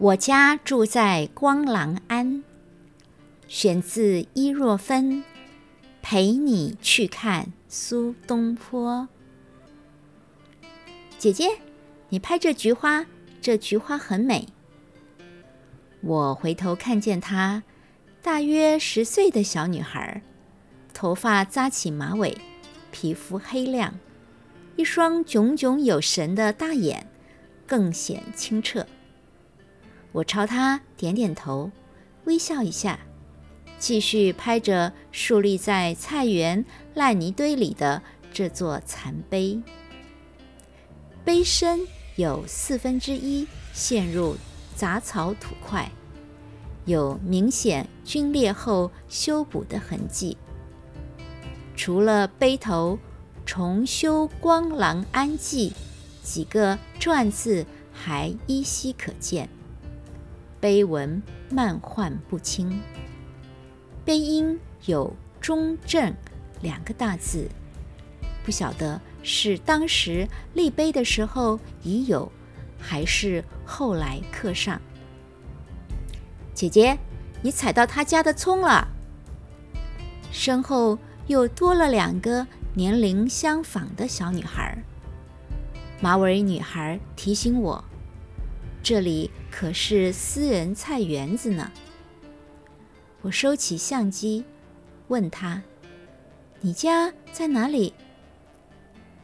[0.00, 2.42] 我家住在光廊庵，
[3.46, 5.22] 选自伊若芬。
[6.00, 9.06] 陪你去看苏东坡。
[11.18, 11.50] 姐姐，
[12.08, 13.04] 你拍这菊花，
[13.42, 14.48] 这菊花很美。
[16.00, 17.62] 我回头看见她，
[18.22, 20.22] 大约十岁的小女孩，
[20.94, 22.34] 头发扎起马尾，
[22.90, 23.92] 皮肤黑亮，
[24.76, 27.06] 一双炯炯有神的大眼，
[27.66, 28.86] 更显清澈。
[30.12, 31.70] 我朝他点点头，
[32.24, 32.98] 微笑一下，
[33.78, 36.64] 继续拍着竖立在菜园
[36.94, 38.02] 烂泥堆里的
[38.32, 39.60] 这座残碑。
[41.24, 41.80] 碑身
[42.16, 44.36] 有四分之一陷入
[44.74, 45.90] 杂草土块，
[46.86, 50.36] 有明显龟裂后修补的痕迹。
[51.76, 52.98] 除了碑头
[53.46, 55.72] “重修光廊安记”
[56.22, 59.48] 几个篆字还依稀可见，
[60.60, 62.80] 碑文漫画不清。
[64.04, 66.14] 碑音有“中正”
[66.62, 67.48] 两个大字，
[68.44, 69.00] 不晓得。
[69.22, 72.32] 是当时立碑的时候已有，
[72.78, 74.80] 还是后来刻上？
[76.54, 76.98] 姐姐，
[77.42, 78.88] 你踩到他家的葱了。
[80.32, 84.82] 身后又多了两个年龄相仿的小女孩。
[86.00, 87.84] 马尾女孩提醒我，
[88.82, 91.70] 这里可是私人菜园子呢。
[93.22, 94.44] 我收起相机，
[95.08, 95.62] 问他
[96.60, 97.92] ：“你家在哪里？”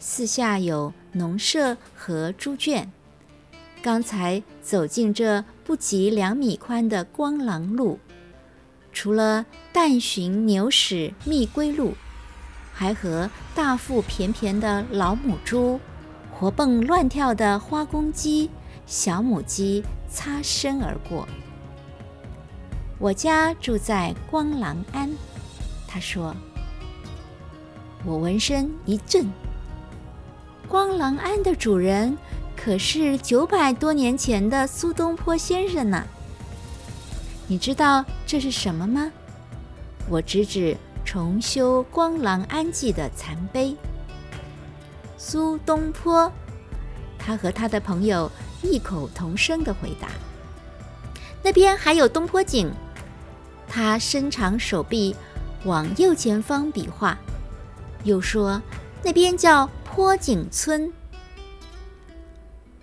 [0.00, 2.90] 四下有农舍和猪圈。
[3.82, 8.00] 刚才走进这不及两米宽的光廊路，
[8.92, 11.94] 除了淡寻牛屎觅归路，
[12.72, 15.78] 还和大腹便便的老母猪、
[16.32, 18.50] 活蹦乱跳的花公鸡、
[18.86, 21.26] 小母鸡擦身而过。
[22.98, 25.10] 我家住在光廊庵，
[25.86, 26.34] 他说。
[28.04, 29.30] 我闻声一震。
[30.68, 32.16] 光廊庵的主人
[32.56, 36.04] 可是九百多年前的苏东坡先生呢。
[37.46, 39.10] 你知道这是什么吗？
[40.08, 43.74] 我指指重修《光廊庵记》的残碑。
[45.16, 46.30] 苏东坡，
[47.18, 48.30] 他和他的朋友
[48.64, 50.08] 异口同声的回答。
[51.42, 52.72] 那边还有东坡井。
[53.68, 55.14] 他伸长手臂
[55.64, 57.18] 往右前方比划，
[58.02, 58.60] 又说
[59.02, 59.70] 那边叫。
[59.94, 60.92] 坡景村，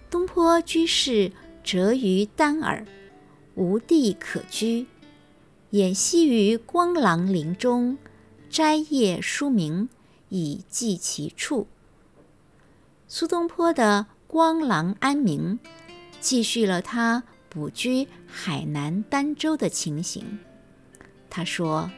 [0.09, 2.85] 东坡居士谪于丹耳，
[3.55, 4.87] 无地可居，
[5.71, 7.97] 掩息于光廊林中，
[8.49, 9.89] 摘叶书名，
[10.29, 11.67] 以记其处。
[13.09, 15.59] 苏东坡的光廊庵名，
[16.21, 20.39] 记叙了他卜居海南儋州的情形。
[21.29, 21.91] 他说：“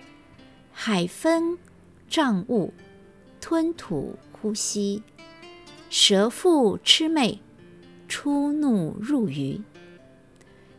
[0.74, 1.60] 海风
[2.10, 2.74] 障物，
[3.40, 5.04] 吞吐。”呼吸，
[5.92, 7.40] 蛇腹魑魅，
[8.08, 9.62] 出怒入鱼。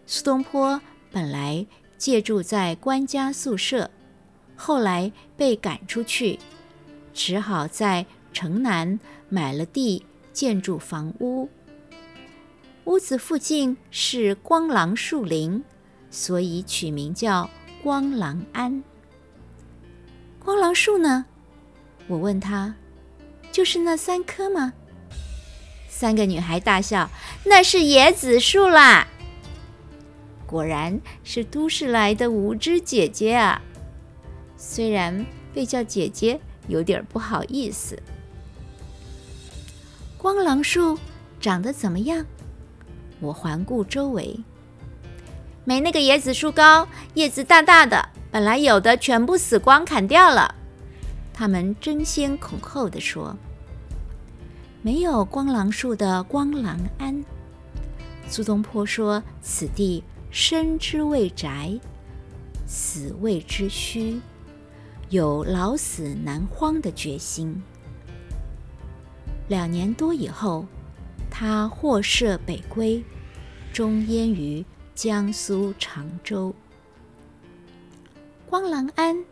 [0.06, 0.80] 苏东坡
[1.12, 1.64] 本来
[1.96, 3.92] 借住在官家宿舍，
[4.56, 6.40] 后来被赶出去，
[7.12, 8.98] 只好在城南
[9.28, 11.48] 买了地，建筑房屋。
[12.84, 15.64] 屋子附近是光廊树林，
[16.10, 17.48] 所以取名叫
[17.82, 18.84] 光廊庵。
[20.38, 21.24] 光廊树呢？
[22.06, 22.74] 我问他。
[23.50, 24.72] 就是那三棵吗？
[25.88, 27.08] 三个女孩大笑
[27.46, 29.06] ：“那是椰子树啦！”
[30.44, 33.62] 果然是都市来的无知姐姐啊！
[34.56, 35.24] 虽然
[35.54, 37.96] 被叫姐姐有点不好意思。
[40.24, 40.98] 光廊树
[41.38, 42.24] 长得怎么样？
[43.20, 44.40] 我环顾周围，
[45.66, 50.54] 没那个椰子树高，叶子大大的，本来有的全部死光砍掉了。
[51.34, 53.36] 他们争先恐后地说
[54.80, 57.22] ：“没有光廊树的光廊庵。”
[58.26, 61.78] 苏东坡说：“此地生之未宅，
[62.66, 64.18] 死谓之墟，
[65.10, 67.62] 有老死难荒的决心。”
[69.48, 70.66] 两年多以后，
[71.30, 73.04] 他获赦北归，
[73.72, 74.64] 终淹于
[74.94, 76.54] 江苏常州。
[78.46, 79.24] 光廊庵。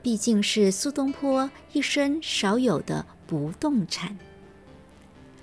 [0.00, 4.16] 毕竟是苏东坡一生少有的不动产。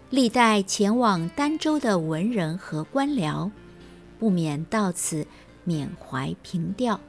[0.09, 3.51] 历代前往儋州的文人和官僚，
[4.17, 5.27] 不免到此
[5.65, 6.99] 缅怀凭吊，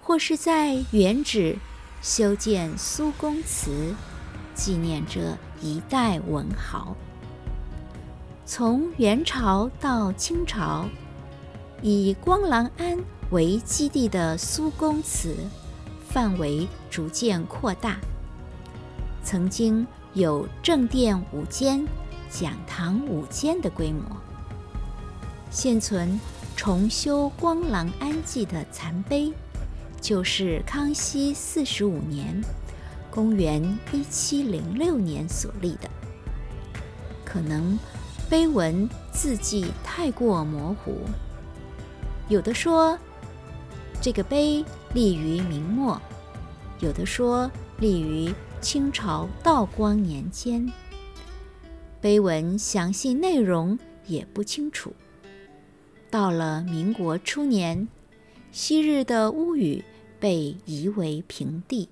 [0.00, 1.56] 或是在原址
[2.00, 3.92] 修建苏公祠，
[4.54, 6.94] 纪念着一代文豪。
[8.44, 10.86] 从元朝到清朝，
[11.82, 12.98] 以光廊庵
[13.30, 15.34] 为基地的苏公祠，
[16.08, 17.98] 范围逐渐扩大。
[19.24, 21.84] 曾经有正殿五间、
[22.30, 24.02] 讲堂五间的规模。
[25.50, 26.20] 现存
[26.54, 29.32] 重修光廊庵记的残碑，
[30.00, 32.40] 就是康熙四十五年
[33.16, 35.88] （公元一七零六年）所立的。
[37.24, 37.78] 可能
[38.28, 40.98] 碑文字迹太过模糊，
[42.28, 42.98] 有的说
[44.02, 45.98] 这个碑立于明末，
[46.80, 48.30] 有的说立于
[48.60, 50.70] 清朝道光年间，
[52.02, 54.92] 碑文详细内容也不清楚。
[56.10, 57.88] 到了民国初年，
[58.52, 59.82] 昔日的屋宇
[60.20, 61.88] 被夷为平地。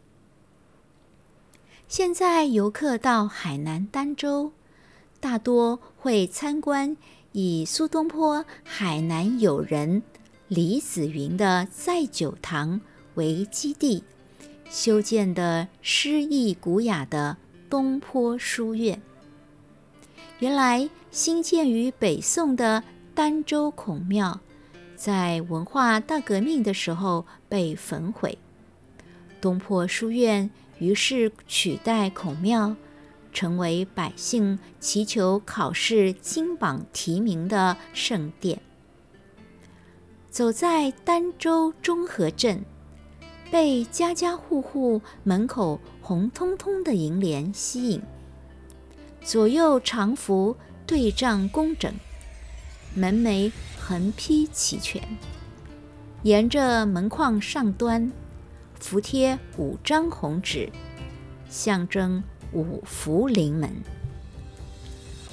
[1.96, 4.50] 现在游客到海南儋州。
[5.20, 6.96] 大多会参观
[7.30, 10.02] 以苏东坡海南友人
[10.48, 12.80] 李子云的在酒堂
[13.14, 14.02] 为基地
[14.68, 17.36] 修建的诗意古雅的
[17.70, 19.00] 东坡书院。
[20.40, 22.82] 原来兴建于北宋的
[23.14, 24.40] 儋州孔庙，
[24.96, 28.36] 在文化大革命的时候被焚毁，
[29.40, 32.76] 东坡书院于是取代孔庙。
[33.32, 38.60] 成为百姓祈求考试金榜题名的圣殿。
[40.30, 42.64] 走在儋州中和镇，
[43.50, 48.00] 被家家户户门口红彤彤的楹联吸引。
[49.20, 50.56] 左右长幅
[50.86, 51.92] 对仗工整，
[52.94, 53.50] 门楣
[53.80, 55.02] 横批齐全。
[56.22, 58.12] 沿着门框上端，
[58.78, 60.70] 福贴五张红纸，
[61.48, 62.22] 象征。
[62.52, 63.68] 五福临门。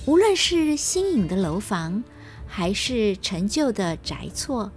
[0.08, 2.04] 无论是新颖的楼房，
[2.48, 4.72] 还是陈旧的宅厝，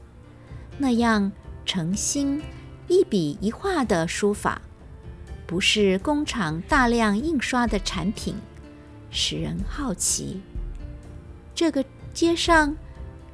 [0.76, 1.32] 那样
[1.64, 2.42] 诚心
[2.86, 4.60] 一笔一画的书法，
[5.46, 8.36] 不是工厂大量印刷的产品，
[9.10, 10.42] 使人好奇。
[11.54, 11.82] 这个
[12.12, 12.76] 街上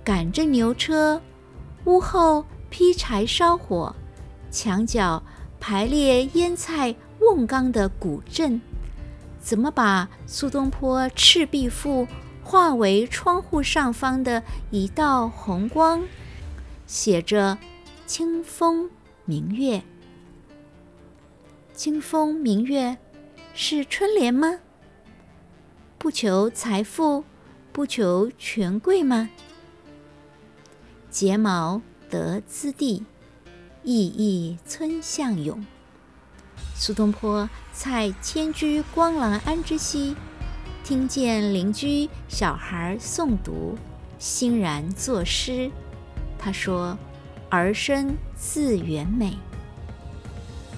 [0.04, 1.20] 赶着牛车，
[1.86, 3.92] 屋后劈柴烧火，
[4.50, 5.22] 墙角
[5.58, 8.60] 排列腌菜瓮缸的古镇。
[9.40, 12.06] 怎么把苏东坡《赤壁赋》
[12.44, 16.02] 化为窗户上方的一道红光，
[16.86, 17.56] 写着
[18.06, 18.90] “清风
[19.24, 19.82] 明月”。
[21.72, 22.98] 清风明月
[23.54, 24.60] 是春联吗？
[25.96, 27.24] 不求财富，
[27.72, 29.30] 不求权贵吗？
[31.10, 31.80] 睫毛
[32.10, 33.04] 得滋地，
[33.82, 35.64] 意意村向勇。
[36.74, 40.16] 苏东坡在迁居光廊庵之西，
[40.84, 43.76] 听见邻居小孩诵读，
[44.18, 45.70] 欣然作诗。
[46.38, 46.96] 他说
[47.50, 49.36] ：“儿声自圆美。”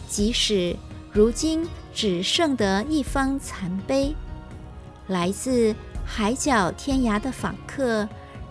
[0.09, 0.77] 即使
[1.13, 4.15] 如今只剩得一方残碑，
[5.07, 8.09] 来自海角天涯的访客，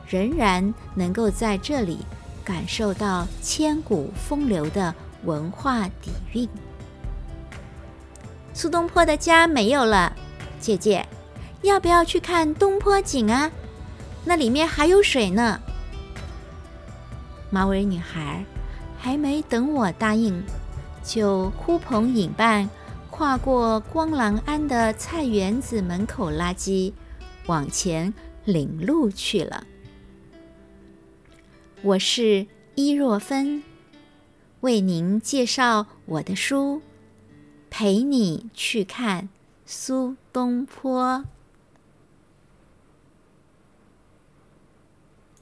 [0.07, 1.99] 仍然能够在这里
[2.43, 4.93] 感受到千古风流的
[5.23, 6.47] 文化底蕴。
[8.53, 10.11] 苏东坡的家没有了，
[10.59, 11.07] 姐姐，
[11.61, 13.49] 要不要去看东坡井啊？
[14.25, 15.59] 那里面还有水呢。
[17.49, 18.43] 马尾女孩
[18.97, 20.43] 还没等我答应，
[21.03, 22.69] 就呼朋引伴，
[23.09, 26.93] 跨过光廊庵的菜园子门口垃圾，
[27.47, 28.13] 往前
[28.45, 29.63] 领路去了。
[31.83, 32.45] 我是
[32.75, 33.63] 伊若芬，
[34.59, 36.79] 为您介绍我的书。
[37.71, 39.29] 陪你去看
[39.65, 41.25] 苏东坡。